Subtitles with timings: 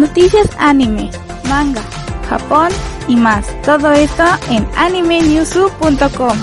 [0.00, 1.10] Noticias anime,
[1.46, 1.82] manga,
[2.30, 2.70] Japón
[3.06, 3.46] y más.
[3.62, 6.38] Todo esto en animenewsu.com.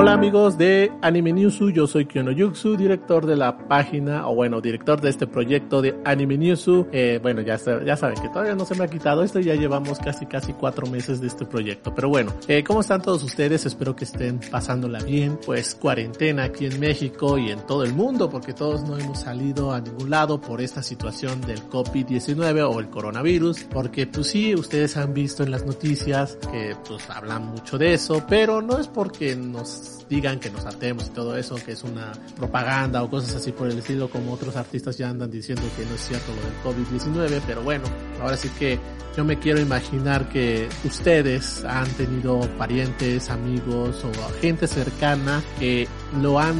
[0.00, 4.62] Hola amigos de Anime Newsu, yo soy Kyono Yuxu, director de la página, o bueno,
[4.62, 6.86] director de este proyecto de Anime Newsu.
[6.90, 9.98] Eh, bueno, ya, ya saben que todavía no se me ha quitado esto, ya llevamos
[9.98, 11.94] casi casi cuatro meses de este proyecto.
[11.94, 13.66] Pero bueno, eh, ¿cómo están todos ustedes?
[13.66, 15.38] Espero que estén pasándola bien.
[15.44, 19.70] Pues cuarentena aquí en México y en todo el mundo, porque todos no hemos salido
[19.70, 23.64] a ningún lado por esta situación del COVID-19 o el coronavirus.
[23.64, 28.24] Porque pues sí, ustedes han visto en las noticias que pues hablan mucho de eso,
[28.26, 29.99] pero no es porque nos peace.
[30.10, 33.70] Digan que nos atemos y todo eso, que es una propaganda o cosas así por
[33.70, 37.40] el estilo, como otros artistas ya andan diciendo que no es cierto lo del COVID-19,
[37.46, 37.84] pero bueno,
[38.20, 38.78] ahora sí que
[39.16, 45.88] yo me quiero imaginar que ustedes han tenido parientes, amigos o gente cercana que
[46.20, 46.56] lo han,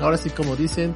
[0.00, 0.94] ahora sí como dicen,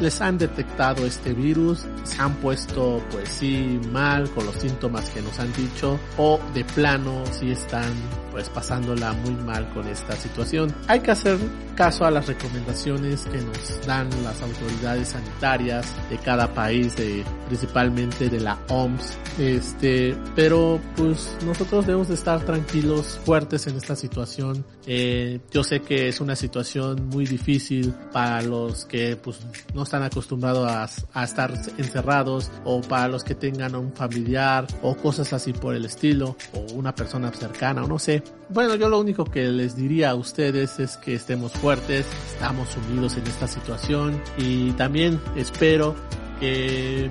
[0.00, 5.22] les han detectado este virus, se han puesto pues sí mal con los síntomas que
[5.22, 7.92] nos han dicho o de plano sí están
[8.32, 10.74] pues pasándola muy mal con esta situación.
[10.88, 11.38] Hay que hacer
[11.74, 18.28] caso a las recomendaciones que nos dan las autoridades sanitarias de cada país, de, principalmente
[18.28, 19.18] de la OMS.
[19.38, 24.64] Este, pero pues nosotros debemos de estar tranquilos, fuertes en esta situación.
[24.86, 29.40] Eh, yo sé que es una situación muy difícil para los que pues
[29.74, 30.88] no están acostumbrados a,
[31.20, 35.84] a estar encerrados o para los que tengan un familiar o cosas así por el
[35.84, 38.22] estilo o una persona cercana o no sé.
[38.48, 43.16] Bueno, yo lo único que les diría a ustedes es que estemos fuertes, estamos unidos
[43.16, 45.94] en esta situación y también espero
[46.40, 47.10] que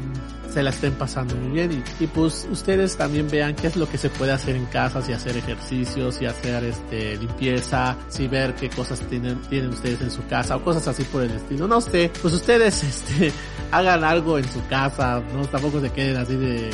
[0.52, 3.98] se la estén pasando muy bien y, pues ustedes también vean qué es lo que
[3.98, 8.70] se puede hacer en casa, si hacer ejercicios, si hacer este limpieza, si ver qué
[8.70, 11.68] cosas tienen, tienen ustedes en su casa o cosas así por el estilo.
[11.68, 13.32] No sé, pues ustedes este
[13.72, 16.70] hagan algo en su casa, no tampoco se queden así de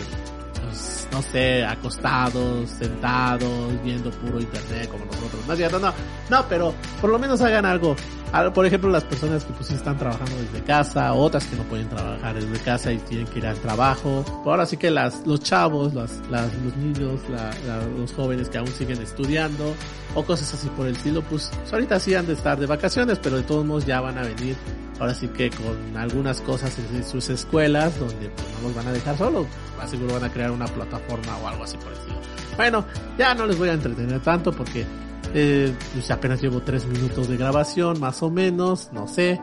[1.11, 5.47] no sé, acostados, sentados, viendo puro internet como nosotros.
[5.47, 5.94] No cierto, no,
[6.29, 7.95] no, pero por lo menos hagan algo.
[8.53, 12.35] Por ejemplo, las personas que pues están trabajando desde casa, otras que no pueden trabajar
[12.35, 14.25] desde casa y tienen que ir al trabajo.
[14.45, 17.22] Ahora sí que las, los chavos, las, las, los niños,
[17.97, 19.74] los jóvenes que aún siguen estudiando
[20.13, 23.38] o cosas así por el estilo, pues ahorita sí han de estar de vacaciones, pero
[23.38, 24.57] de todos modos ya van a venir
[25.00, 28.91] ahora sí que con algunas cosas en sus escuelas donde pues, no los van a
[28.91, 29.47] dejar solos,
[29.88, 32.18] seguro van a crear una plataforma o algo así por el estilo.
[32.56, 32.85] Bueno,
[33.18, 34.86] ya no les voy a entretener tanto porque
[35.34, 39.40] eh, pues apenas llevo tres minutos de grabación, más o menos, no sé.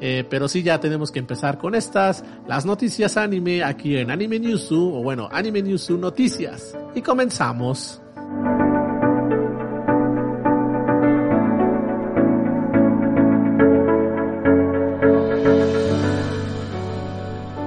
[0.00, 4.40] Eh, pero sí, ya tenemos que empezar con estas, las noticias anime aquí en Anime
[4.40, 6.76] Newsu, o bueno, Anime Newsu Noticias.
[6.94, 8.00] Y comenzamos.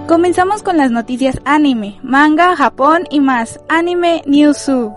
[0.08, 3.60] Comenzamos con las noticias anime, manga, Japón y más.
[3.68, 4.96] Anime Newsu.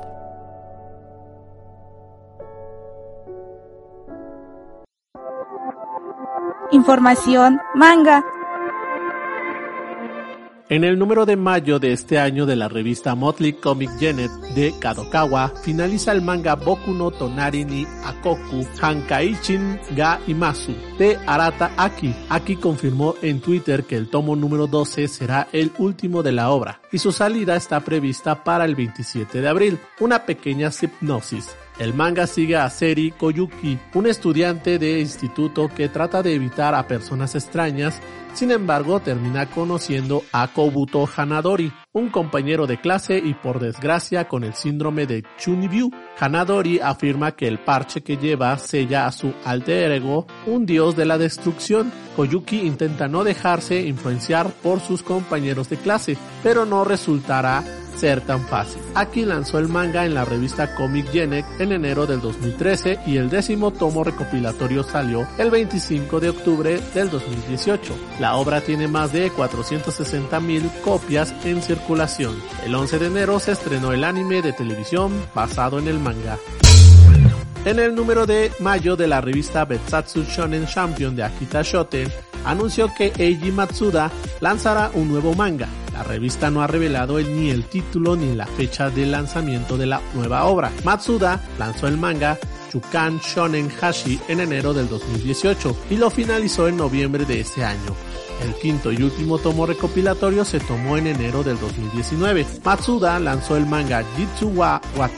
[6.70, 8.24] Información manga.
[10.70, 14.72] En el número de mayo de este año de la revista Motley Comic Genet de
[14.78, 22.14] Kadokawa, finaliza el manga Boku no Tonari ni Akoku Hankaichin ga Imasu de Arata Aki.
[22.28, 26.80] Aki confirmó en Twitter que el tomo número 12 será el último de la obra
[26.92, 29.80] y su salida está prevista para el 27 de abril.
[29.98, 31.48] Una pequeña hipnosis.
[31.78, 36.86] El manga sigue a Seri Koyuki, un estudiante de instituto que trata de evitar a
[36.86, 38.00] personas extrañas
[38.34, 44.44] sin embargo, termina conociendo a Kobuto Hanadori, un compañero de clase y por desgracia con
[44.44, 45.90] el síndrome de Chunibyu.
[46.18, 51.06] Hanadori afirma que el parche que lleva sella a su alter ego, un dios de
[51.06, 51.92] la destrucción.
[52.16, 57.64] Koyuki intenta no dejarse influenciar por sus compañeros de clase, pero no resultará
[58.00, 58.80] ser tan fácil.
[58.94, 63.28] Aquí lanzó el manga en la revista Comic Genek en enero del 2013 y el
[63.28, 67.94] décimo tomo recopilatorio salió el 25 de octubre del 2018.
[68.18, 72.34] La obra tiene más de 460 mil copias en circulación.
[72.64, 76.38] El 11 de enero se estrenó el anime de televisión basado en el manga.
[77.66, 82.10] En el número de mayo de la revista Betsatsu Shonen Champion de Akita Shoten,
[82.46, 84.10] anunció que Eiji Matsuda
[84.40, 85.68] lanzará un nuevo manga.
[85.92, 90.00] La revista no ha revelado ni el título ni la fecha de lanzamiento de la
[90.14, 90.72] nueva obra.
[90.84, 92.38] Matsuda lanzó el manga
[92.72, 97.94] Chukan Shonen Hashi en enero del 2018 y lo finalizó en noviembre de ese año.
[98.42, 102.46] El quinto y último tomo recopilatorio se tomó en enero del 2019.
[102.64, 105.08] Matsuda lanzó el manga Jitsu wa wa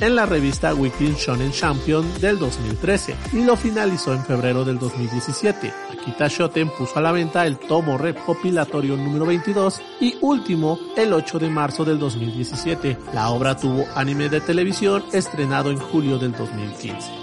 [0.00, 5.72] en la revista Weekly Shonen Champion del 2013 y lo finalizó en febrero del 2017.
[5.92, 11.38] Akita Shoten puso a la venta el tomo recopilatorio número 22 y último el 8
[11.38, 12.98] de marzo del 2017.
[13.14, 17.22] La obra tuvo anime de televisión estrenado en julio del 2015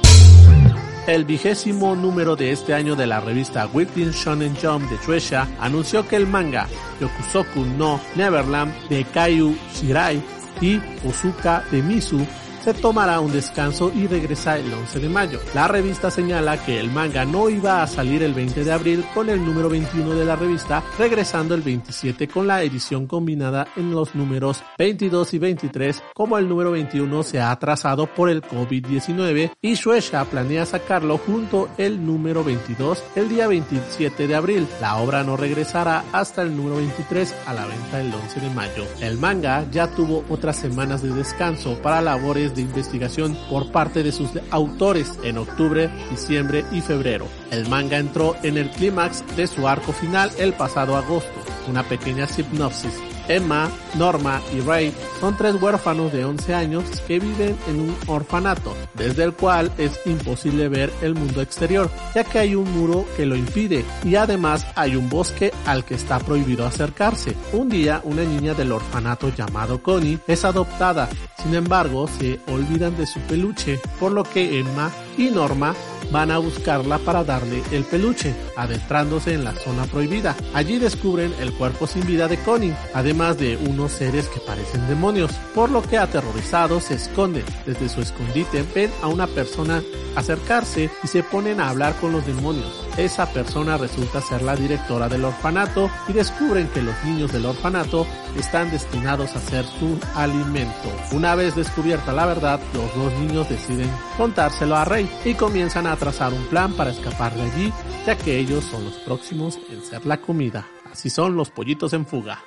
[1.09, 6.07] el vigésimo número de este año de la revista Weekly Shonen Jump de Shueisha anunció
[6.07, 6.67] que el manga
[7.01, 10.21] Yokusoku no Neverland de Kaiju Shirai
[10.61, 12.25] y Osuka de Misu
[12.63, 15.39] se tomará un descanso y regresa el 11 de mayo.
[15.53, 19.29] La revista señala que el manga no iba a salir el 20 de abril con
[19.29, 24.15] el número 21 de la revista, regresando el 27 con la edición combinada en los
[24.15, 29.73] números 22 y 23, como el número 21 se ha atrasado por el COVID-19 y
[29.75, 34.67] Shueisha planea sacarlo junto el número 22 el día 27 de abril.
[34.81, 38.85] La obra no regresará hasta el número 23 a la venta el 11 de mayo.
[39.01, 44.11] El manga ya tuvo otras semanas de descanso para labores de investigación por parte de
[44.11, 47.27] sus autores en octubre, diciembre y febrero.
[47.51, 51.29] El manga entró en el clímax de su arco final el pasado agosto.
[51.67, 52.93] Una pequeña sinopsis
[53.29, 58.75] Emma, Norma y Ray son tres huérfanos de 11 años que viven en un orfanato,
[58.95, 63.25] desde el cual es imposible ver el mundo exterior, ya que hay un muro que
[63.25, 67.35] lo impide y además hay un bosque al que está prohibido acercarse.
[67.53, 71.07] Un día una niña del orfanato llamado Connie es adoptada,
[71.41, 75.75] sin embargo se olvidan de su peluche, por lo que Emma y Norma
[76.11, 80.35] van a buscarla para darle el peluche, adentrándose en la zona prohibida.
[80.53, 85.31] Allí descubren el cuerpo sin vida de Connie, además de unos seres que parecen demonios,
[85.53, 87.45] por lo que aterrorizados se esconden.
[87.65, 89.81] Desde su escondite ven a una persona
[90.15, 92.85] acercarse y se ponen a hablar con los demonios.
[92.97, 98.05] Esa persona resulta ser la directora del orfanato y descubren que los niños del orfanato
[98.37, 100.89] están destinados a ser su alimento.
[101.11, 105.95] Una vez descubierta la verdad, los dos niños deciden contárselo a Rey y comienzan a
[105.99, 107.73] trazar un plan para escapar de allí,
[108.05, 110.65] ya que ellos son los próximos en ser la comida.
[110.91, 112.39] Así son los pollitos en fuga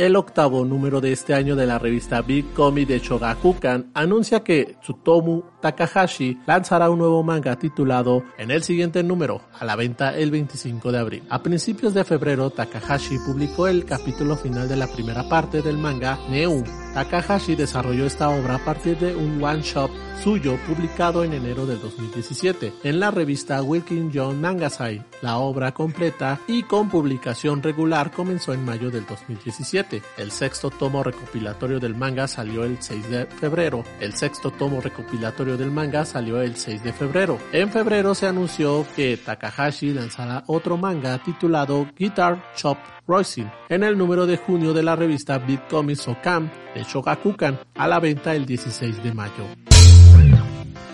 [0.00, 4.76] el octavo número de este año de la revista Big Comic de Shogakukan anuncia que
[4.80, 10.30] Tsutomu Takahashi lanzará un nuevo manga titulado en el siguiente número, a la venta el
[10.30, 11.22] 25 de abril.
[11.28, 16.18] A principios de febrero, Takahashi publicó el capítulo final de la primera parte del manga
[16.28, 16.64] Neu.
[16.94, 19.90] Takahashi desarrolló esta obra a partir de un one-shot
[20.22, 25.02] suyo publicado en enero del 2017 en la revista Wilkin John Mangasai.
[25.22, 30.02] La obra completa y con publicación regular comenzó en mayo del 2017.
[30.18, 33.84] El sexto tomo recopilatorio del manga salió el 6 de febrero.
[34.00, 37.38] El sexto tomo recopilatorio del manga salió el 6 de febrero.
[37.52, 43.98] En febrero se anunció que Takahashi lanzará otro manga titulado Guitar Chop Rising en el
[43.98, 48.46] número de junio de la revista Beat Comics Okam de Shogakukan a la venta el
[48.46, 49.44] 16 de mayo.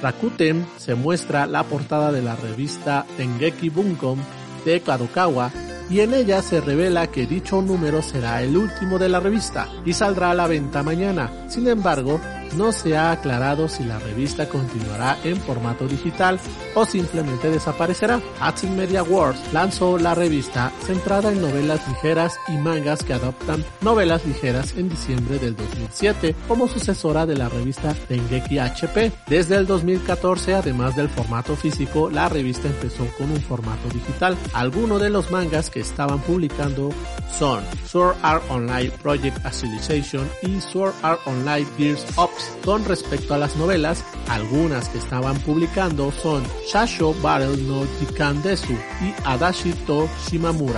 [0.03, 4.19] Rakuten se muestra la portada de la revista Tengeki Bunkom
[4.65, 5.51] de Kadokawa
[5.89, 9.93] y en ella se revela que dicho número será el último de la revista y
[9.93, 11.31] saldrá a la venta mañana.
[11.49, 12.21] Sin embargo,
[12.55, 16.39] no se ha aclarado si la revista continuará en formato digital
[16.75, 18.21] o simplemente desaparecerá.
[18.41, 24.25] Hudson Media Works lanzó la revista centrada en novelas ligeras y mangas que adoptan novelas
[24.25, 29.13] ligeras en diciembre del 2007 como sucesora de la revista Dengeki HP.
[29.27, 34.37] Desde el 2014, además del formato físico, la revista empezó con un formato digital.
[34.53, 36.91] Algunos de los mangas que estaban publicando
[37.37, 43.39] son Sword Art Online Project Acialization y Sword Art Online Gears Ops con respecto a
[43.39, 50.76] las novelas, algunas que estaban publicando son Shasho Battle no Jikandesu y Adashi to Shimamura.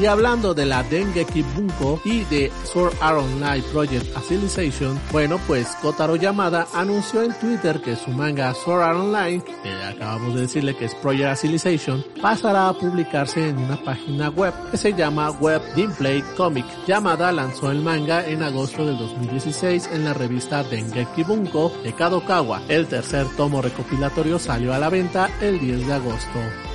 [0.00, 5.76] Y hablando de la Dengeki Bunko y de Sword Art Online Project Acialization, bueno pues
[5.82, 10.74] Kotaro Yamada anunció en Twitter que su manga Sword Art Online, que acabamos de decirle
[10.74, 15.60] que es Project Acialization, pasará a publicarse en una página web que se llama Web
[15.76, 16.64] Gameplay Comic.
[16.86, 22.62] Yamada lanzó el manga en agosto del 2016 en la revista Dengeki Bunko de Kadokawa.
[22.68, 26.69] El tercer tomo recopilatorio salió a la venta el 10 de agosto.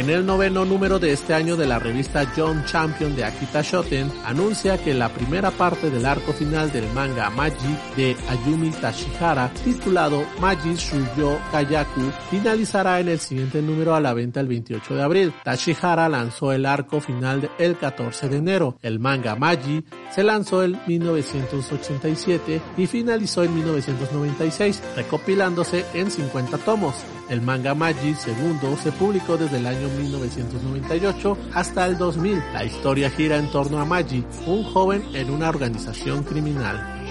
[0.00, 4.10] En el noveno número de este año de la revista John Champion de Akita Shoten,
[4.24, 10.24] anuncia que la primera parte del arco final del manga Maji de Ayumi Tashihara, titulado
[10.40, 15.34] Maji Shuyo Kayaku, finalizará en el siguiente número a la venta el 28 de abril.
[15.44, 18.78] Tashihara lanzó el arco final el 14 de enero.
[18.80, 26.94] El manga Maji se lanzó en 1987 y finalizó en 1996, recopilándose en 50 tomos.
[27.30, 32.42] El manga Magi segundo se publicó desde el año 1998 hasta el 2000.
[32.52, 37.06] La historia gira en torno a Magi, un joven en una organización criminal.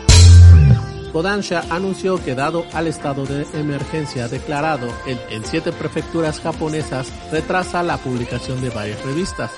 [1.13, 7.81] Kodansha anunció que dado al estado de emergencia declarado en, en siete prefecturas japonesas, retrasa
[7.81, 9.51] la publicación de varias revistas.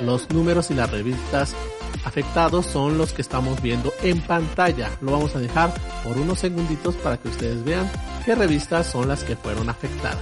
[0.00, 1.56] Los números y las revistas
[2.04, 4.90] afectados son los que estamos viendo en pantalla.
[5.00, 7.90] Lo vamos a dejar por unos segunditos para que ustedes vean
[8.24, 10.18] qué revistas son las que fueron afectadas.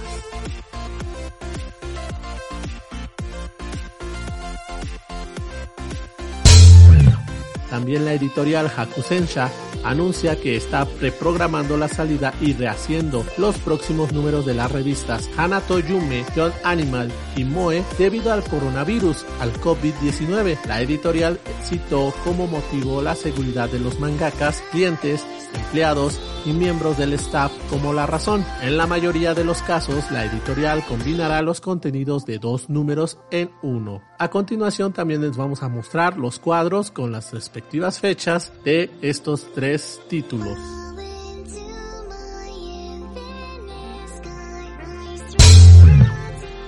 [7.69, 9.49] También la editorial Hakusensha
[9.83, 15.79] anuncia que está reprogramando la salida y rehaciendo los próximos números de las revistas Hanato
[15.79, 20.59] Yume, John Animal y Moe debido al coronavirus, al COVID-19.
[20.67, 27.13] La editorial citó como motivo la seguridad de los mangakas, clientes, empleados y miembros del
[27.13, 28.45] staff como la razón.
[28.61, 33.51] En la mayoría de los casos, la editorial combinará los contenidos de dos números en
[33.61, 34.01] uno.
[34.19, 39.47] A continuación también les vamos a mostrar los cuadros con las respectivas fechas de estos
[39.53, 40.82] tres títulos.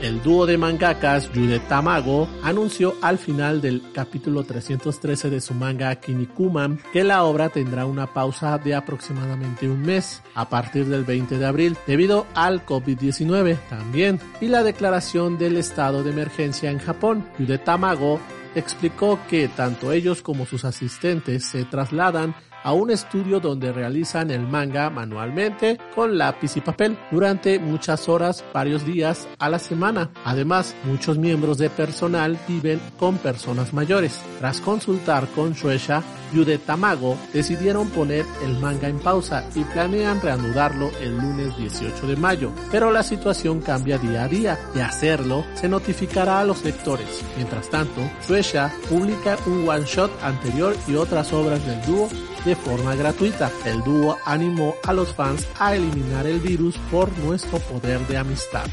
[0.06, 5.96] El dúo de mangakas Yude Tamago anunció al final del capítulo 313 de su manga
[5.96, 11.40] Kinnikuman que la obra tendrá una pausa de aproximadamente un mes a partir del 20
[11.40, 17.28] de abril debido al COVID-19 también y la declaración del estado de emergencia en Japón.
[17.40, 18.20] Yude Tamago
[18.54, 22.36] explicó que tanto ellos como sus asistentes se trasladan
[22.66, 28.44] a un estudio donde realizan el manga manualmente con lápiz y papel durante muchas horas,
[28.54, 30.10] varios días a la semana.
[30.26, 34.20] Además, muchos miembros de personal viven con personas mayores.
[34.40, 36.02] Tras consultar con Shueisha,
[36.34, 42.16] Yude Tamago decidieron poner el manga en pausa y planean reanudarlo el lunes 18 de
[42.16, 42.52] mayo.
[42.72, 44.60] Pero la situación cambia día a día.
[44.74, 47.24] De hacerlo, se notificará a los lectores.
[47.36, 52.10] Mientras tanto, Shueisha publica un one shot anterior y otras obras del dúo
[52.46, 53.52] de forma gratuita.
[53.66, 58.68] El dúo animó a los fans a eliminar el virus por nuestro poder de amistad.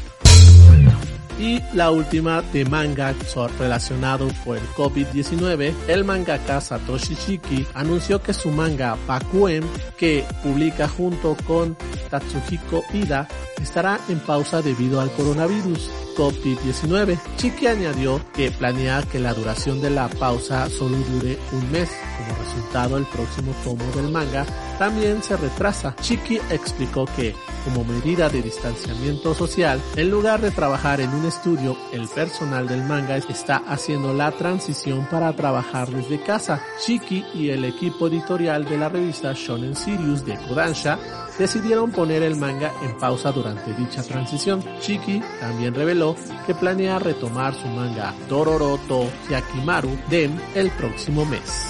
[1.39, 3.15] Y la última de manga
[3.59, 9.63] relacionado con el COVID-19, el mangaka Satoshi Shiki anunció que su manga Bakuen,
[9.97, 11.75] que publica junto con
[12.09, 13.27] Tatsuhiko Ida,
[13.59, 15.89] estará en pausa debido al coronavirus.
[16.15, 17.19] COVID-19.
[17.37, 21.89] Chiki añadió que planea que la duración de la pausa solo dure un mes.
[22.17, 24.45] Como resultado, el próximo tomo del manga
[24.77, 25.95] también se retrasa.
[26.01, 31.77] Chiki explicó que, como medida de distanciamiento social, en lugar de trabajar en un estudio,
[31.91, 36.63] el personal del manga está haciendo la transición para trabajar desde casa.
[36.83, 40.99] Chiki y el equipo editorial de la revista Shonen Sirius de Kodansha
[41.37, 44.63] decidieron poner el manga en pausa durante dicha transición.
[44.79, 51.69] Chiki también reveló que planea retomar su manga Dororoto Yakimaru Den el próximo mes.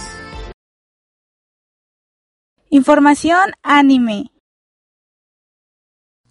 [2.70, 4.32] Información anime.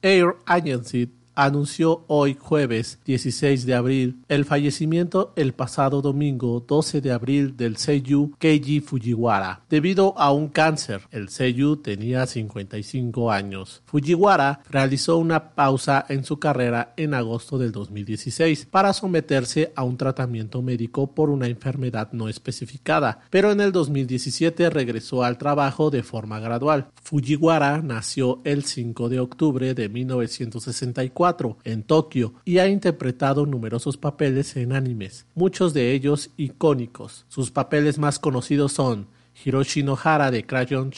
[0.03, 7.13] Air Agency anunció hoy jueves 16 de abril el fallecimiento el pasado domingo 12 de
[7.13, 11.03] abril del Seiyu Keiji Fujiwara debido a un cáncer.
[11.11, 13.83] El Seiyu tenía 55 años.
[13.87, 19.97] Fujiwara realizó una pausa en su carrera en agosto del 2016 para someterse a un
[19.97, 26.03] tratamiento médico por una enfermedad no especificada, pero en el 2017 regresó al trabajo de
[26.03, 26.89] forma gradual.
[27.03, 31.22] Fujiwara nació el 5 de octubre de 1964
[31.65, 37.25] en Tokio y ha interpretado numerosos papeles en animes, muchos de ellos icónicos.
[37.29, 39.07] Sus papeles más conocidos son
[39.45, 40.93] Hiroshi Nohara de Crayon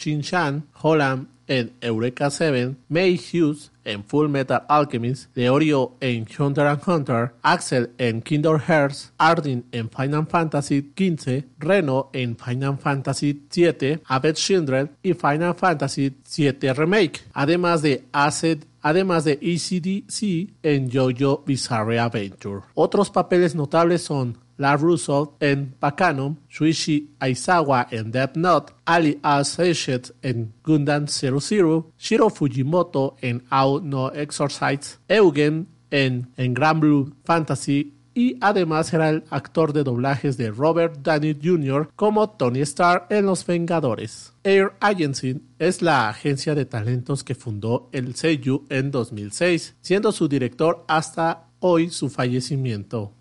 [0.81, 7.33] Holland en Eureka 7, May Hughes en Full Metal Alchemist, Leorio en Hunter x Hunter,
[7.41, 14.35] Axel en Kingdom Hearts, Ardyn en Final Fantasy XV, Reno en Final Fantasy VII, Abed
[14.35, 21.97] Schindler y Final Fantasy VII Remake, además de Acid además de ECDC en JoJo Bizarre
[21.97, 22.61] Adventure.
[22.75, 30.13] Otros papeles notables son La Russo en Pacanom, Shuichi Aizawa en Death Note, Ali Aseshet
[30.21, 37.13] en Gundam Zero Zero, Shiro Fujimoto en Out No Exorcise, Eugen en, en Grand Blue
[37.23, 41.89] Fantasy y además era el actor de doblajes de Robert Downey Jr.
[41.95, 44.33] como Tony Stark en Los Vengadores.
[44.43, 50.29] Air Agency es la agencia de talentos que fundó el Seiyu en 2006, siendo su
[50.29, 53.11] director hasta hoy su fallecimiento.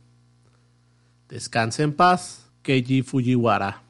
[1.28, 3.83] Descanse en paz, Keiji Fujiwara.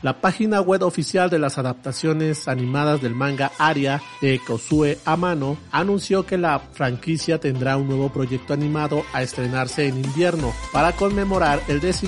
[0.00, 6.24] La página web oficial de las adaptaciones animadas del manga Aria de Kosue Amano anunció
[6.24, 11.80] que la franquicia tendrá un nuevo proyecto animado a estrenarse en invierno para conmemorar el
[11.80, 12.06] 15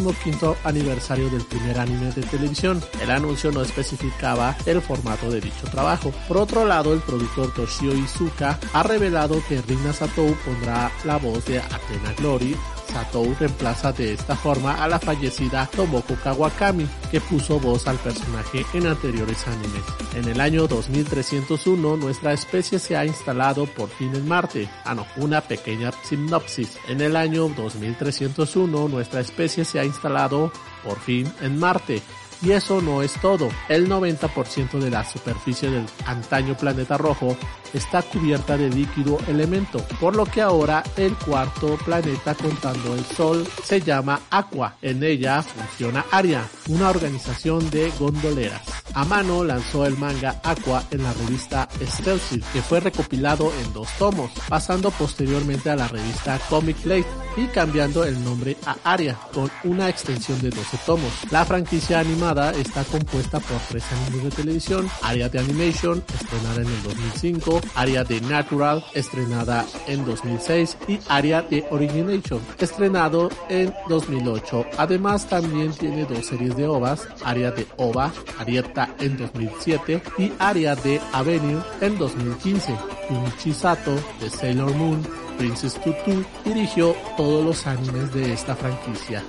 [0.63, 2.81] aniversario del primer anime de televisión.
[3.03, 6.13] El anuncio no especificaba el formato de dicho trabajo.
[6.29, 11.45] Por otro lado, el productor Toshio Izuka ha revelado que Rina Satou pondrá la voz
[11.47, 12.55] de Athena Glory
[12.93, 18.65] Satou reemplaza de esta forma a la fallecida Tomoko Kawakami, que puso voz al personaje
[18.75, 19.85] en anteriores animes.
[20.15, 24.69] En el año 2301, nuestra especie se ha instalado por fin en Marte.
[24.85, 26.79] Ah, no, una pequeña sinopsis.
[26.89, 30.53] En el año 2301, nuestra especie se ha instalado
[30.85, 32.03] por fin en Marte.
[32.43, 33.51] Y eso no es todo.
[33.69, 37.37] El 90% de la superficie del antaño planeta rojo
[37.75, 43.47] está cubierta de líquido elemento, por lo que ahora el cuarto planeta contando el Sol
[43.65, 44.77] se llama Aqua.
[44.83, 48.62] En ella funciona Aria, una organización de gondoleras.
[48.95, 54.31] Amano lanzó el manga Aqua en la revista Stealth, que fue recopilado en dos tomos,
[54.49, 59.89] pasando posteriormente a la revista Comic Blade y cambiando el nombre a Aria, con una
[59.89, 61.12] extensión de 12 tomos.
[61.31, 66.69] La franquicia animada está compuesta por tres animes de televisión, Aria de Animation, estrenada en
[66.69, 74.67] el 2005, Aria de Natural, estrenada en 2006, y Aria de Origination, estrenado en 2008.
[74.79, 80.75] Además también tiene dos series de ovas, Aria de OVA, Arieta en 2007 y Aria
[80.76, 82.75] de Avenue en 2015.
[83.09, 85.02] Junichi Sato de Sailor Moon,
[85.38, 89.23] Princess Tutu dirigió todos los animes de esta franquicia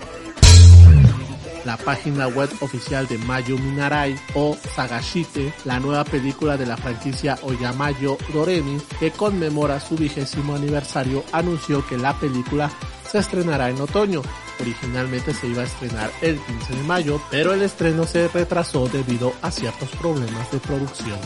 [1.66, 7.38] la página web oficial de Mayo Minarai o Sagashite, la nueva película de la franquicia
[7.44, 12.70] Oyamayo Doremi que conmemora su vigésimo aniversario, anunció que la película
[13.10, 14.22] se estrenará en otoño.
[14.60, 19.34] Originalmente se iba a estrenar el 15 de mayo, pero el estreno se retrasó debido
[19.42, 21.20] a ciertos problemas de producción.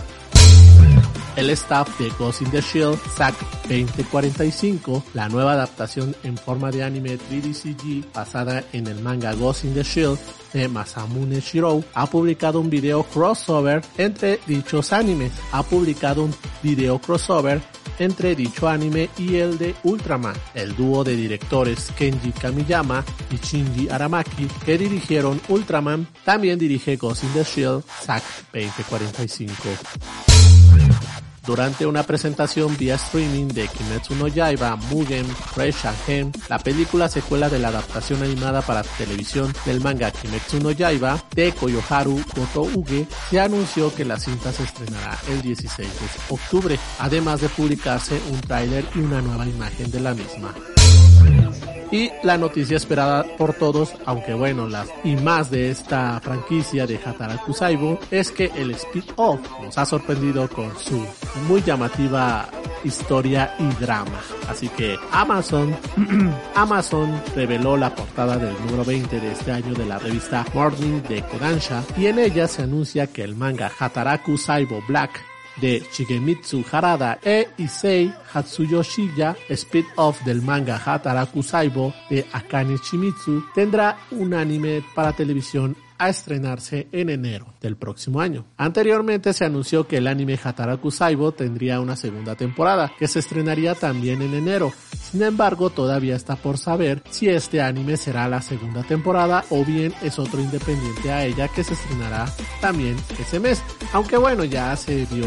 [1.36, 3.36] El staff de Ghost in the Shield, SAC
[3.68, 9.66] 2045, la nueva adaptación en forma de anime 3D CG basada en el manga Ghost
[9.66, 10.18] in the Shield
[10.54, 15.34] de Masamune Shirou, ha publicado un video crossover entre dichos animes.
[15.52, 17.62] Ha publicado un video crossover
[18.00, 20.36] entre dicho anime y el de Ultraman.
[20.54, 27.26] El dúo de directores Kenji Kamiyama y Shinji Aramaki que dirigieron Ultraman también dirige Ghost
[27.26, 30.35] in the Shield SAC 2045.
[31.46, 37.50] Durante una presentación vía streaming de Kimetsu no Yaiba Mugen Fresh Gem, la película secuela
[37.50, 42.20] de la adaptación animada para televisión del manga Kimetsu no Yaiba de Koyoharu
[42.74, 48.20] Uge, se anunció que la cinta se estrenará el 16 de octubre, además de publicarse
[48.32, 50.54] un tráiler y una nueva imagen de la misma.
[51.92, 57.00] Y la noticia esperada por todos, aunque bueno, las y más de esta franquicia de
[57.04, 61.06] Hataraku Saibo, es que el speed-off nos ha sorprendido con su
[61.48, 62.50] muy llamativa
[62.84, 64.22] historia y drama.
[64.50, 65.76] Así que Amazon,
[66.56, 71.24] Amazon reveló la portada del número 20 de este año de la revista Morning de
[71.24, 77.20] Kodansha y en ella se anuncia que el manga Hataraku Saibo Black de Shigemitsu Harada
[77.24, 85.14] e Issei Hatsuyoshiya, speed-off del manga Hataraku Saibo de Akane Shimizu, tendrá un anime para
[85.14, 88.46] televisión a estrenarse en enero del próximo año.
[88.58, 93.76] Anteriormente se anunció que el anime Hataraku Saibo tendría una segunda temporada, que se estrenaría
[93.76, 94.74] también en enero.
[95.12, 99.94] Sin embargo, todavía está por saber si este anime será la segunda temporada o bien
[100.02, 102.26] es otro independiente a ella que se estrenará
[102.62, 103.62] también ese mes.
[103.94, 105.26] Aunque bueno, ya se vio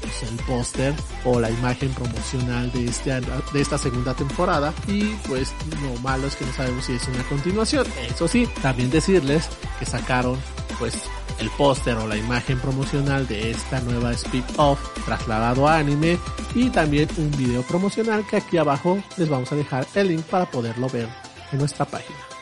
[0.00, 5.52] pues, el póster o la imagen promocional de, este, de esta segunda temporada y pues
[5.82, 7.86] lo malo es que no sabemos si es una continuación.
[8.08, 10.38] Eso sí, también decirles que sacaron
[10.78, 10.94] pues
[11.38, 16.18] el póster o la imagen promocional de esta nueva speed-off trasladado a anime
[16.54, 20.46] y también un video promocional que aquí abajo les vamos a dejar el link para
[20.50, 21.08] poderlo ver
[21.52, 22.33] en nuestra página.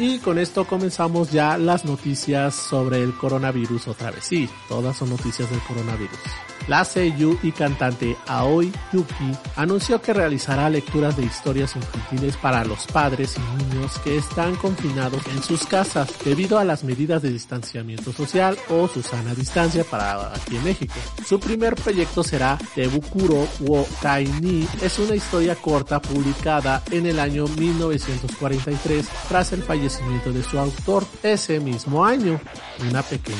[0.00, 4.24] Y con esto comenzamos ya las noticias sobre el coronavirus otra vez.
[4.24, 6.18] Sí, todas son noticias del coronavirus.
[6.68, 12.86] La seiyuu y cantante Aoi Yuki anunció que realizará lecturas de historias infantiles para los
[12.86, 18.12] padres y niños que están confinados en sus casas debido a las medidas de distanciamiento
[18.12, 20.94] social o su sana distancia para aquí en México.
[21.26, 24.66] Su primer proyecto será Tebukuro wo Kaini.
[24.80, 31.04] Es una historia corta publicada en el año 1943 tras el fallecimiento de su autor
[31.22, 32.40] ese mismo año.
[32.88, 33.36] Una pequeña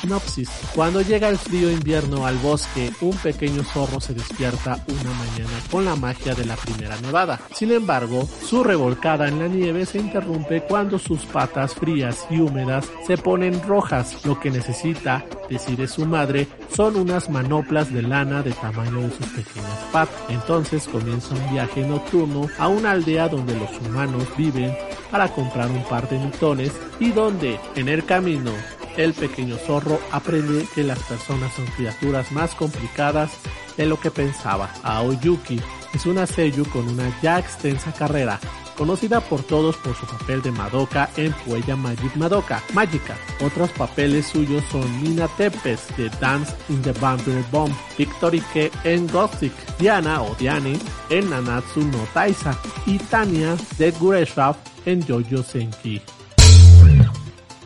[0.00, 0.50] sinopsis.
[0.74, 5.84] Cuando llega el frío invierno al bosque un pequeño zorro se despierta una mañana con
[5.84, 7.40] la magia de la primera nevada.
[7.52, 12.86] Sin embargo, su revolcada en la nieve se interrumpe cuando sus patas frías y húmedas
[13.06, 14.24] se ponen rojas.
[14.24, 19.26] Lo que necesita, decide su madre, son unas manoplas de lana de tamaño de sus
[19.26, 20.16] pequeñas patas.
[20.28, 24.74] Entonces comienza un viaje nocturno a una aldea donde los humanos viven
[25.10, 28.50] para comprar un par de mitones y donde, en el camino,
[28.96, 33.30] el pequeño zorro aprende que las personas son criaturas más complicadas
[33.76, 34.70] de lo que pensaba.
[34.82, 35.60] Aoyuki
[35.94, 38.40] es una seiyuu con una ya extensa carrera,
[38.76, 43.16] conocida por todos por su papel de Madoka en Puella Magic Madoka, Magica.
[43.44, 48.42] Otros papeles suyos son Nina Tepes de Dance in the Vampire Bomb, Victory
[48.84, 50.78] en Gothic, Diana o Diane
[51.10, 56.00] en Nanatsu no Taisa y Tanya de Gureshaf en Jojo Senki.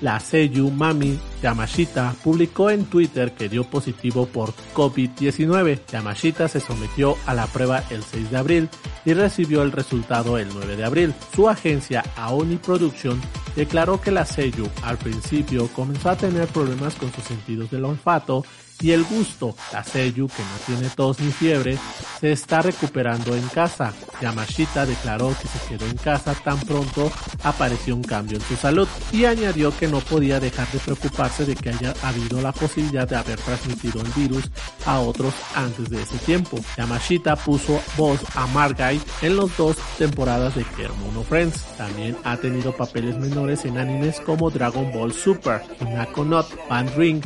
[0.01, 5.81] La Seiyu Mami Yamashita publicó en Twitter que dio positivo por COVID-19.
[5.91, 8.69] Yamashita se sometió a la prueba el 6 de abril
[9.05, 11.15] y recibió el resultado el 9 de abril.
[11.35, 13.21] Su agencia Aoni Production
[13.57, 18.45] declaró que la Seiyu al principio comenzó a tener problemas con sus sentidos del olfato
[18.81, 19.55] y el gusto.
[19.73, 21.79] La Seiyu, que no tiene tos ni fiebre,
[22.21, 23.93] se está recuperando en casa.
[24.21, 27.11] Yamashita declaró que se quedó en casa tan pronto
[27.43, 31.55] apareció un cambio en su salud y añadió que no podía dejar de preocuparse de
[31.55, 34.51] que haya habido la posibilidad de haber transmitido el virus
[34.87, 36.59] a otros antes de ese tiempo.
[36.77, 41.65] Yamashita puso voz a Margai en las dos temporadas de Kemono Friends.
[41.77, 47.23] También ha tenido papeles menores en animes como Dragon Ball Super, Hinako Not, Band Ring,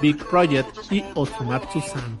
[0.00, 2.18] Big Project y Osumatsu-san.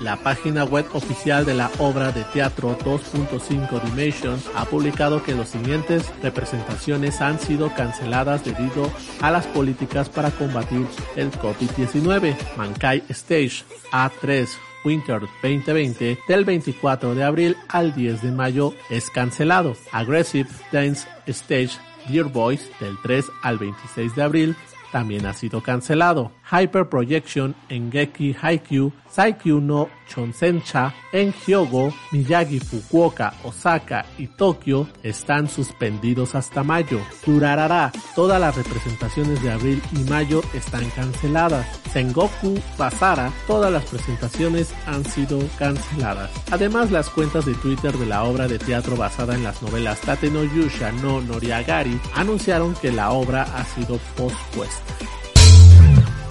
[0.00, 5.48] La página web oficial de la obra de teatro 2.5 Dimensions ha publicado que las
[5.48, 12.36] siguientes representaciones han sido canceladas debido a las políticas para combatir el COVID-19.
[12.56, 14.48] Mankai Stage A3
[14.84, 19.76] Winter 2020 del 24 de abril al 10 de mayo es cancelado.
[19.92, 21.70] Aggressive Dance Stage
[22.08, 24.56] Dear Boys del 3 al 26 de abril
[24.92, 26.32] también ha sido cancelado.
[26.50, 34.86] Hyper Projection en Geki Haikyuu, Saikyu no Chonsencha en Hyogo, Miyagi Fukuoka, Osaka y Tokio
[35.02, 37.00] están suspendidos hasta mayo.
[37.24, 37.90] Durará.
[38.14, 41.66] Todas las representaciones de abril y mayo están canceladas.
[41.94, 46.30] Sengoku Basara, todas las presentaciones han sido canceladas.
[46.50, 50.30] Además, las cuentas de Twitter de la obra de teatro basada en las novelas Tate
[50.30, 55.15] no Yusha no Noriagari anunciaron que la obra ha sido pospuesta.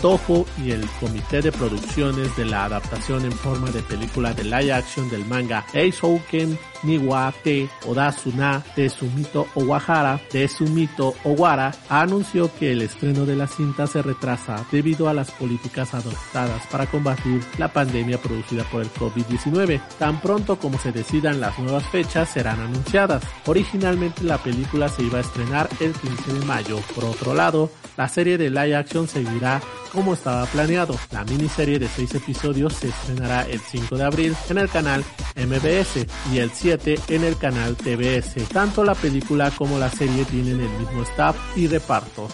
[0.05, 4.71] Toho y el comité de producciones de la adaptación en forma de película de live
[4.71, 12.73] action del manga Eisouken Niwa Te Odasuna de Sumito Owahara de Sumito Owara anunció que
[12.73, 17.73] el estreno de la cinta se retrasa debido a las políticas adoptadas para combatir la
[17.73, 19.81] pandemia producida por el COVID-19.
[19.97, 23.23] Tan pronto como se decidan las nuevas fechas serán anunciadas.
[23.47, 26.79] Originalmente la película se iba a estrenar el 15 de mayo.
[26.93, 29.61] Por otro lado, la serie de live action seguirá
[29.95, 30.95] como estaba planeado.
[31.11, 35.03] La miniserie de 6 episodios se estrenará el 5 de abril en el canal
[35.35, 38.47] MBS y el 7 en el canal TBS.
[38.49, 42.27] Tanto la película como la serie tienen el mismo staff y reparto.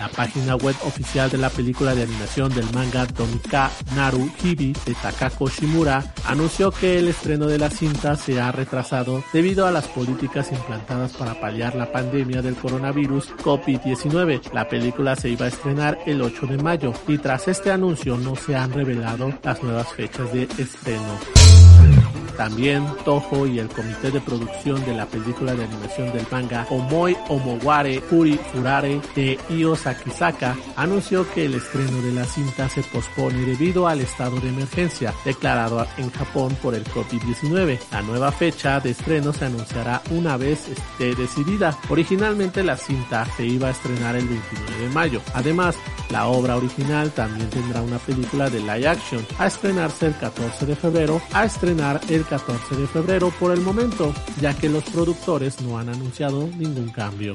[0.00, 4.94] La página web oficial de la película de animación del manga Donika Naru Hibi de
[4.94, 9.86] Takako Shimura anunció que el estreno de la cinta se ha retrasado debido a las
[9.88, 14.52] políticas implantadas para paliar la pandemia del coronavirus COVID-19.
[14.52, 18.36] La película se iba a estrenar el 8 de mayo y tras este anuncio no
[18.36, 22.05] se han revelado las nuevas fechas de estreno.
[22.36, 27.16] También Toho y el comité de producción de la película de animación del manga Omoi
[27.28, 33.38] Omoware Furi Furare de Io Sakisaka anunció que el estreno de la cinta se pospone
[33.44, 37.78] debido al estado de emergencia declarado en Japón por el COVID-19.
[37.90, 41.76] La nueva fecha de estreno se anunciará una vez esté decidida.
[41.88, 45.20] Originalmente la cinta se iba a estrenar el 29 de mayo.
[45.34, 45.76] Además,
[46.10, 50.76] la obra original también tendrá una película de live action a estrenarse el 14 de
[50.76, 55.78] febrero, a estrenar el 14 de febrero por el momento, ya que los productores no
[55.78, 57.34] han anunciado ningún cambio.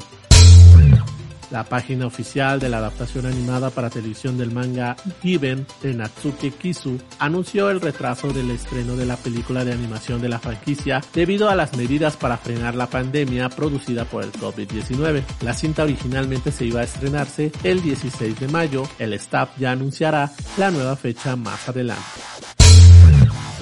[1.51, 6.97] La página oficial de la adaptación animada para televisión del manga Given de Natsuke Kisu
[7.19, 11.56] anunció el retraso del estreno de la película de animación de la franquicia debido a
[11.56, 15.23] las medidas para frenar la pandemia producida por el COVID-19.
[15.41, 18.84] La cinta originalmente se iba a estrenarse el 16 de mayo.
[18.97, 22.61] El staff ya anunciará la nueva fecha más adelante.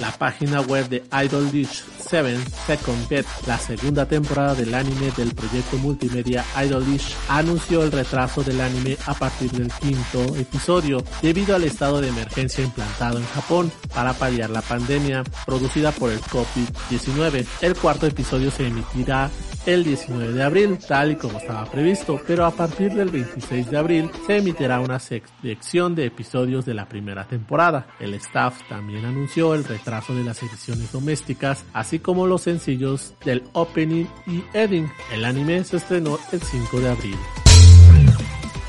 [0.00, 5.34] La página web de Idol Dish 7 Second Bet, la segunda temporada del anime del
[5.34, 11.54] proyecto multimedia Idol Dish, anunció el retraso del anime a partir del quinto episodio debido
[11.54, 17.46] al estado de emergencia implantado en Japón para paliar la pandemia producida por el COVID-19.
[17.60, 19.30] El cuarto episodio se emitirá
[19.66, 23.76] el 19 de abril, tal y como estaba previsto, pero a partir del 26 de
[23.76, 27.86] abril se emitirá una selección de episodios de la primera temporada.
[27.98, 33.42] El staff también anunció el retraso de las ediciones domésticas, así como los sencillos del
[33.52, 34.90] opening y ending.
[35.12, 37.16] El anime se estrenó el 5 de abril.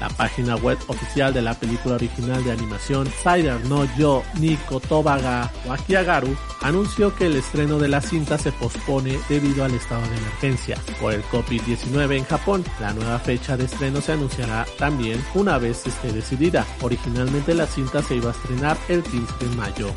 [0.01, 5.51] La página web oficial de la película original de animación Cider no Yo ni Kotobaga
[5.67, 10.79] Wakiagaru anunció que el estreno de la cinta se pospone debido al estado de emergencia
[10.99, 12.63] por el COVID-19 en Japón.
[12.79, 16.65] La nueva fecha de estreno se anunciará también una vez esté decidida.
[16.81, 19.93] Originalmente la cinta se iba a estrenar el 15 de mayo.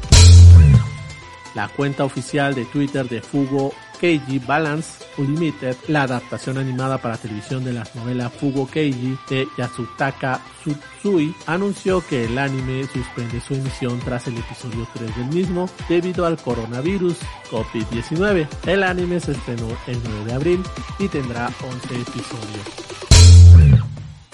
[1.54, 3.72] La cuenta oficial de Twitter de Fugo
[4.04, 10.42] Keiji Balance Unlimited, la adaptación animada para televisión de la novela Fugo Keiji de Yasutaka
[10.60, 16.26] Tsutsui, anunció que el anime suspende su emisión tras el episodio 3 del mismo debido
[16.26, 17.16] al coronavirus
[17.50, 18.46] COVID-19.
[18.66, 20.62] El anime se estrenó el 9 de abril
[20.98, 22.84] y tendrá 11 episodios.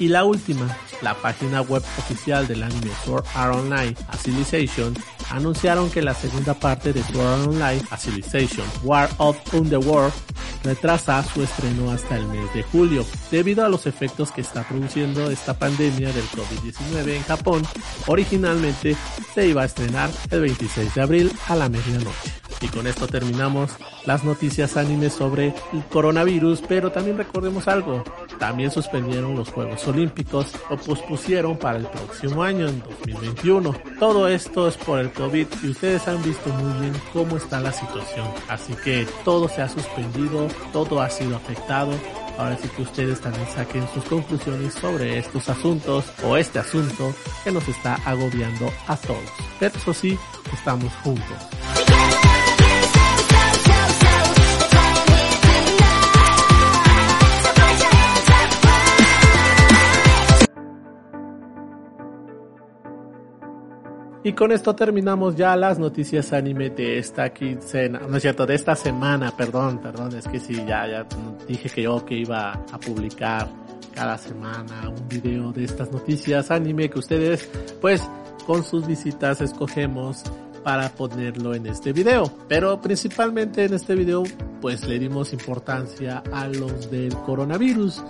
[0.01, 0.67] Y la última,
[1.01, 4.97] la página web oficial del anime Sword Art Online Alicization
[5.31, 10.13] anunciaron que la segunda parte de Sword Online Alicization War of Underworld
[10.65, 15.31] retrasa su estreno hasta el mes de julio debido a los efectos que está produciendo
[15.31, 17.63] esta pandemia del COVID-19 en Japón.
[18.07, 18.97] Originalmente
[19.35, 22.41] se iba a estrenar el 26 de abril a la medianoche.
[22.63, 23.71] Y con esto terminamos
[24.05, 28.05] las noticias anime sobre el coronavirus, pero también recordemos algo,
[28.39, 33.75] también suspendieron los Juegos Olímpicos o pospusieron para el próximo año, en 2021.
[33.99, 37.73] Todo esto es por el COVID y ustedes han visto muy bien cómo está la
[37.73, 38.27] situación.
[38.49, 41.93] Así que todo se ha suspendido, todo ha sido afectado.
[42.39, 47.53] Ahora sí que ustedes también saquen sus conclusiones sobre estos asuntos o este asunto que
[47.53, 49.31] nos está agobiando a todos.
[49.59, 50.19] Pero eso sí,
[50.55, 51.37] estamos juntos.
[64.23, 68.55] Y con esto terminamos ya las noticias anime de esta quincena, no es cierto, de
[68.55, 71.07] esta semana, perdón, perdón, es que sí, ya, ya
[71.49, 73.49] dije que yo que iba a publicar
[73.95, 77.49] cada semana un video de estas noticias anime que ustedes,
[77.81, 78.07] pues,
[78.47, 80.23] con sus visitas escogemos
[80.63, 82.31] para ponerlo en este video.
[82.47, 84.23] Pero principalmente en este video,
[84.61, 88.03] pues le dimos importancia a los del coronavirus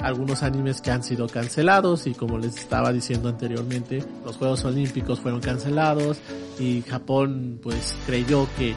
[0.00, 5.20] algunos animes que han sido cancelados y como les estaba diciendo anteriormente, los Juegos Olímpicos
[5.20, 6.18] fueron cancelados
[6.58, 8.74] y Japón pues creyó que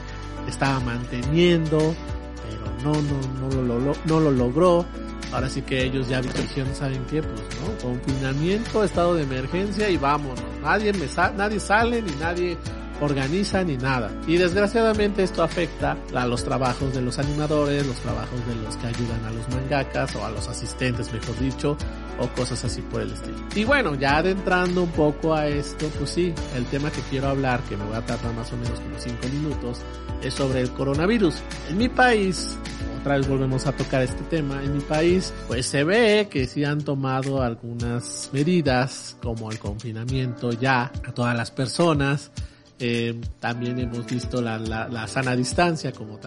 [0.48, 4.86] estaba manteniendo, pero no, no, no, lo, no lo logró.
[5.32, 7.22] Ahora sí que ellos ya dijeron, ¿saben qué?
[7.22, 10.42] Pues no, confinamiento, estado de emergencia y vámonos.
[10.64, 11.06] Nadie me
[11.38, 12.58] nadie sale ni nadie
[13.02, 14.12] organiza ni nada.
[14.28, 18.88] Y desgraciadamente esto afecta a los trabajos de los animadores, los trabajos de los que
[18.88, 21.78] ayudan a los mangakas o a los asistentes, mejor dicho,
[22.20, 23.38] o cosas así por el estilo.
[23.56, 27.62] Y bueno, ya adentrando un poco a esto, pues sí, el tema que quiero hablar,
[27.64, 29.80] que me va a tardar más o menos como 5 minutos,
[30.22, 31.36] es sobre el coronavirus.
[31.70, 32.58] En mi país,
[33.00, 36.66] otra vez volvemos a tocar este tema, en mi país, pues se ve que sí
[36.66, 42.32] han tomado algunas medidas, como el confinamiento ya a todas las personas,
[42.80, 46.18] eh, también hemos visto la, la, sana distancia, como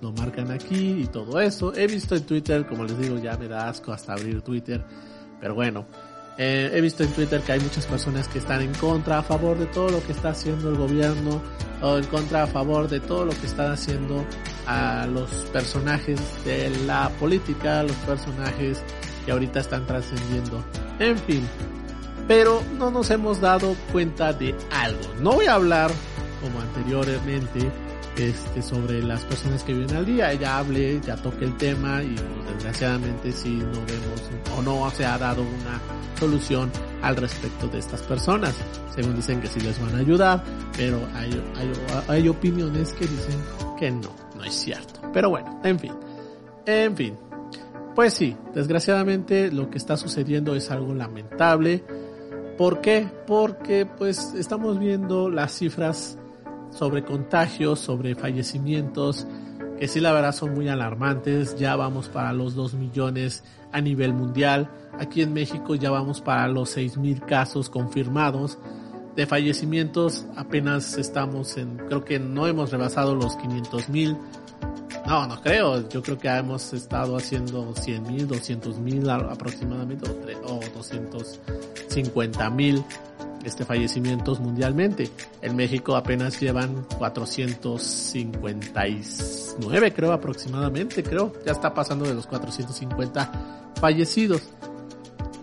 [0.00, 1.72] lo, marcan aquí y todo eso.
[1.74, 4.84] He visto en Twitter, como les digo, ya me da asco hasta abrir Twitter.
[5.40, 5.86] Pero bueno,
[6.38, 9.56] eh, he visto en Twitter que hay muchas personas que están en contra, a favor
[9.56, 11.40] de todo lo que está haciendo el gobierno,
[11.80, 14.24] o en contra, a favor de todo lo que están haciendo
[14.66, 18.82] a los personajes de la política, los personajes
[19.24, 20.64] que ahorita están trascendiendo.
[20.98, 21.46] En fin,
[22.28, 25.14] pero no nos hemos dado cuenta de algo.
[25.20, 25.90] No voy a hablar
[26.40, 27.70] como anteriormente
[28.16, 30.32] este, sobre las personas que viven al día.
[30.34, 32.14] Ya hablé, ya toqué el tema y
[32.52, 35.80] desgraciadamente si no vemos o no se ha dado una
[36.18, 36.70] solución
[37.02, 38.54] al respecto de estas personas.
[38.94, 40.44] Según dicen que sí les van a ayudar,
[40.76, 41.72] pero hay, hay,
[42.08, 43.40] hay opiniones que dicen
[43.78, 45.00] que no, no es cierto.
[45.12, 45.92] Pero bueno, en fin,
[46.66, 47.16] en fin.
[47.94, 51.84] Pues sí, desgraciadamente lo que está sucediendo es algo lamentable
[52.62, 53.08] ¿Por qué?
[53.26, 56.16] Porque pues estamos viendo las cifras
[56.70, 59.26] sobre contagios, sobre fallecimientos,
[59.80, 61.56] que sí la verdad son muy alarmantes.
[61.56, 64.70] Ya vamos para los 2 millones a nivel mundial.
[64.96, 68.60] Aquí en México ya vamos para los 6 mil casos confirmados.
[69.16, 74.16] de fallecimientos apenas estamos en, creo que no hemos rebasado los 500 mil.
[75.06, 75.88] No, no creo.
[75.88, 80.08] Yo creo que hemos estado haciendo 100 mil, 200 mil aproximadamente,
[80.44, 82.84] o, 250 mil
[83.44, 85.08] este, fallecimientos mundialmente.
[85.40, 91.32] En México apenas llevan 459, creo aproximadamente, creo.
[91.44, 94.42] Ya está pasando de los 450 fallecidos.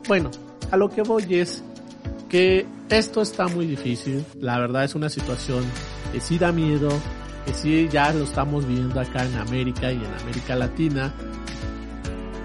[0.07, 0.31] Bueno,
[0.71, 1.61] a lo que voy es
[2.29, 4.25] que esto está muy difícil.
[4.39, 5.63] La verdad es una situación
[6.13, 6.89] que sí da miedo,
[7.49, 11.11] que sí ya lo estamos viendo acá en América y en América Latina.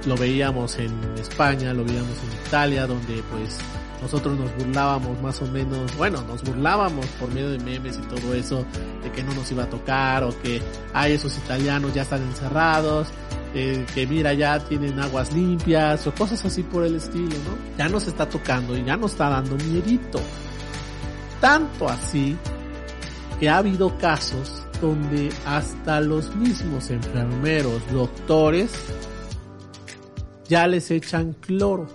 [0.06, 3.58] Lo veíamos en España, lo veíamos en Italia, donde pues
[4.00, 8.34] nosotros nos burlábamos más o menos, bueno, nos burlábamos por medio de memes y todo
[8.34, 8.64] eso,
[9.02, 10.62] de que no nos iba a tocar o que,
[10.92, 13.08] ay, esos italianos ya están encerrados,
[13.54, 17.76] eh, que mira, ya tienen aguas limpias o cosas así por el estilo, ¿no?
[17.78, 20.20] Ya nos está tocando y ya nos está dando miedito.
[21.40, 22.36] Tanto así
[23.38, 28.70] que ha habido casos donde hasta los mismos enfermeros, doctores,
[30.46, 31.86] ya les echan cloro.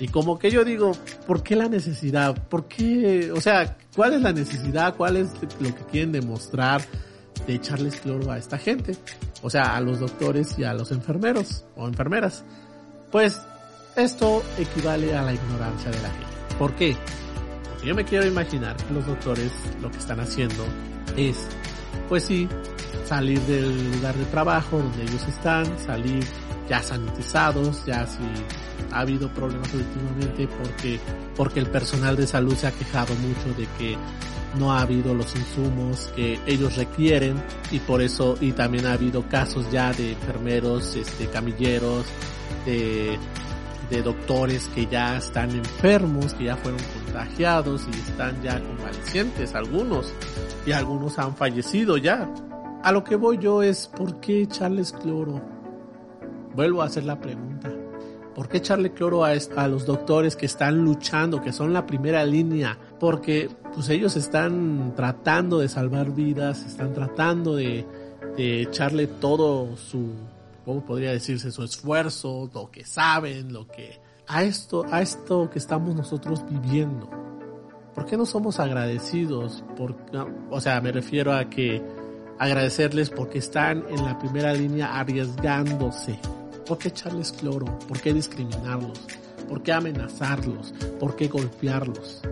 [0.00, 0.90] Y como que yo digo,
[1.24, 2.36] ¿por qué la necesidad?
[2.48, 3.30] ¿Por qué?
[3.30, 4.96] O sea, ¿cuál es la necesidad?
[4.96, 5.28] ¿Cuál es
[5.60, 6.82] lo que quieren demostrar
[7.46, 8.96] de echarles cloro a esta gente?
[9.42, 12.44] O sea, a los doctores y a los enfermeros o enfermeras.
[13.12, 13.40] Pues
[13.94, 16.26] esto equivale a la ignorancia de la gente.
[16.58, 16.96] ¿Por qué?
[17.70, 20.64] Porque yo me quiero imaginar que los doctores lo que están haciendo
[21.16, 21.46] es,
[22.08, 22.48] pues sí,
[23.06, 26.24] salir del lugar de trabajo donde ellos están, salir
[26.68, 28.22] ya sanitizados, ya si
[28.92, 31.00] ha habido problemas últimamente porque,
[31.36, 33.96] porque el personal de salud se ha quejado mucho de que
[34.58, 39.22] no ha habido los insumos que ellos requieren y por eso y también ha habido
[39.28, 42.06] casos ya de enfermeros, este, camilleros,
[42.64, 43.18] de,
[43.90, 46.80] de doctores que ya están enfermos, que ya fueron
[47.16, 50.12] contagiados y están ya convalecientes algunos
[50.66, 52.30] y algunos han fallecido ya.
[52.82, 55.40] A lo que voy yo es ¿por qué echarles cloro?
[56.54, 57.72] Vuelvo a hacer la pregunta.
[58.34, 62.22] ¿Por qué echarle cloro a, a, los doctores que están luchando, que son la primera
[62.26, 62.78] línea?
[63.00, 67.86] Porque pues ellos están tratando de salvar vidas, están tratando de,
[68.36, 70.12] de echarle todo su,
[70.66, 71.50] ¿cómo podría decirse?
[71.50, 74.04] Su esfuerzo, lo que saben, lo que...
[74.28, 77.08] A esto, a esto que estamos nosotros viviendo.
[77.94, 79.64] ¿Por qué no somos agradecidos?
[79.76, 79.96] Por,
[80.50, 81.82] o sea, me refiero a que
[82.38, 86.18] agradecerles porque están en la primera línea arriesgándose
[86.66, 87.66] ¿Por qué echarles cloro?
[87.86, 88.98] ¿Por qué discriminarlos?
[89.48, 90.74] ¿Por qué amenazarlos?
[90.98, 92.22] ¿Por qué golpearlos?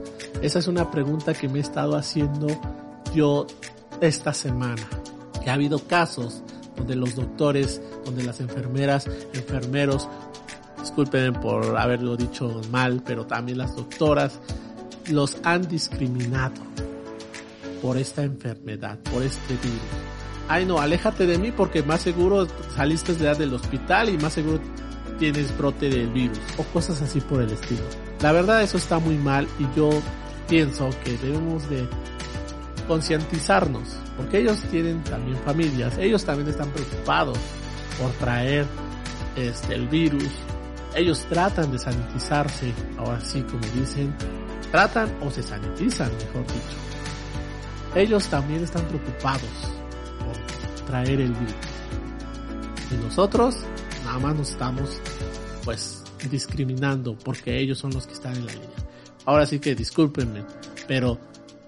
[0.42, 2.48] Esa es una pregunta que me he estado haciendo
[3.14, 3.46] yo
[4.00, 4.88] esta semana.
[5.42, 6.42] Que ha habido casos
[6.74, 10.08] donde los doctores, donde las enfermeras, enfermeros,
[10.84, 14.38] disculpen por haberlo dicho mal, pero también las doctoras,
[15.10, 16.54] los han discriminado
[17.82, 20.14] por esta enfermedad, por este virus
[20.48, 24.60] ay no, aléjate de mí porque más seguro saliste de del hospital y más seguro
[25.18, 27.82] tienes brote del virus o cosas así por el estilo.
[28.20, 29.90] La verdad eso está muy mal y yo
[30.48, 31.88] pienso que debemos de
[32.86, 37.38] concientizarnos porque ellos tienen también familias, ellos también están preocupados
[38.00, 38.66] por traer
[39.36, 40.28] este el virus.
[40.94, 44.14] Ellos tratan de sanitizarse, ahora sí como dicen,
[44.70, 46.76] tratan o se sanitizan, mejor dicho.
[47.94, 49.74] Ellos también están preocupados
[50.86, 51.54] traer el virus.
[52.90, 53.56] Y nosotros
[54.04, 55.00] nada más nos estamos
[55.64, 58.68] pues discriminando porque ellos son los que están en la línea.
[59.24, 60.44] Ahora sí que discúlpenme,
[60.86, 61.18] pero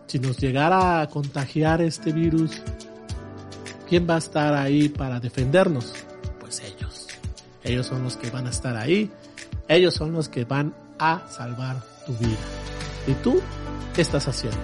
[0.07, 2.63] si nos llegara a contagiar este virus,
[3.89, 5.93] ¿quién va a estar ahí para defendernos?
[7.67, 7.87] Ellos.
[7.87, 9.11] Son los que van a estar ahí.
[9.69, 11.77] Ellos son los que van a salvar
[12.07, 12.37] tu vida.
[13.07, 13.41] ¿Y tú
[13.95, 14.59] qué estás haciendo?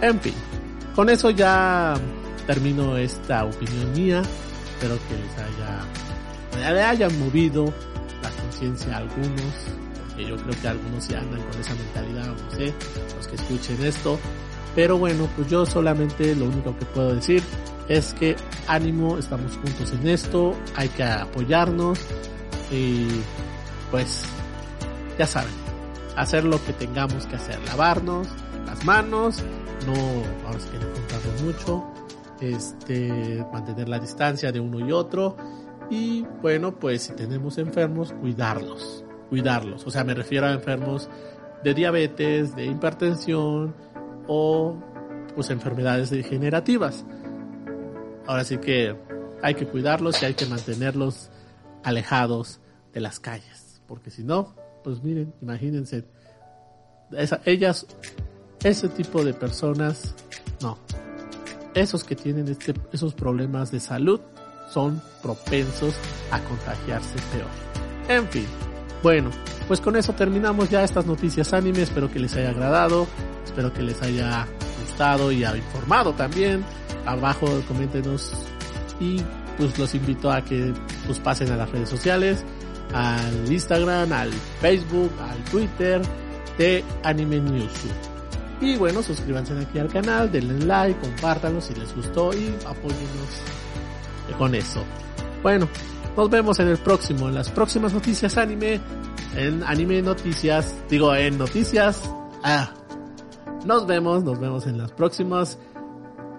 [0.00, 0.34] En fin,
[0.94, 1.94] con eso ya
[2.46, 4.22] termino esta opinión mía.
[4.74, 7.72] Espero que les haya, le hayan movido
[8.20, 9.54] la conciencia a algunos,
[10.08, 12.74] porque yo creo que algunos ya andan con esa mentalidad, no sé,
[13.16, 14.18] los que escuchen esto.
[14.74, 17.42] Pero bueno, pues yo solamente lo único que puedo decir
[17.88, 18.36] es que
[18.68, 21.98] ánimo, estamos juntos en esto, hay que apoyarnos
[22.70, 23.06] y
[23.90, 24.24] pues
[25.18, 25.52] ya saben,
[26.16, 28.28] hacer lo que tengamos que hacer, lavarnos
[28.66, 29.42] las manos,
[29.86, 29.94] no,
[30.46, 31.84] ahora sí que no mucho,
[32.40, 35.36] este, mantener la distancia de uno y otro
[35.90, 39.86] y bueno, pues si tenemos enfermos, cuidarlos, cuidarlos.
[39.86, 41.10] O sea, me refiero a enfermos
[41.62, 43.74] de diabetes, de hipertensión
[44.34, 44.74] o
[45.34, 47.04] pues enfermedades degenerativas.
[48.26, 48.96] Ahora sí que
[49.42, 51.30] hay que cuidarlos y hay que mantenerlos
[51.84, 52.60] alejados
[52.94, 56.04] de las calles, porque si no, pues miren, imagínense
[57.44, 57.86] ellas,
[58.62, 60.14] ese tipo de personas,
[60.62, 60.78] no.
[61.74, 64.20] Esos que tienen este, esos problemas de salud
[64.70, 65.94] son propensos
[66.30, 67.50] a contagiarse peor.
[68.08, 68.46] En fin,
[69.02, 69.30] bueno,
[69.68, 71.82] pues con eso terminamos ya estas noticias anime.
[71.82, 73.06] Espero que les haya agradado,
[73.44, 74.46] espero que les haya
[74.80, 76.64] gustado y informado también.
[77.04, 78.32] Abajo coméntenos
[79.00, 79.20] y
[79.58, 80.72] pues los invito a que
[81.06, 82.44] pues pasen a las redes sociales,
[82.94, 86.00] al Instagram, al Facebook, al Twitter
[86.58, 87.72] de Anime News.
[88.60, 93.42] Y bueno, suscríbanse aquí al canal, denle like, compártanlo si les gustó y apóyennos
[94.38, 94.84] con eso.
[95.42, 95.68] Bueno,
[96.16, 98.80] nos vemos en el próximo, en las próximas noticias anime,
[99.36, 102.02] en anime noticias, digo en noticias.
[102.42, 102.72] Ah,
[103.64, 105.58] nos vemos, nos vemos en las próximas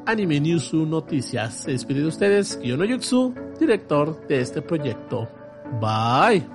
[0.06, 1.54] Anime News Noticias.
[1.54, 5.28] Se despide de ustedes, Kiyono Yuxu, director de este proyecto.
[5.80, 6.53] Bye.